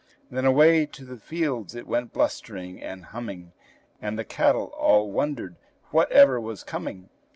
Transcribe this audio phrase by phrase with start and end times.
[0.31, 3.51] Then away to the fields it went blustering and humming,
[4.01, 5.57] And the cattle all wondered
[5.91, 7.09] whatever was coming.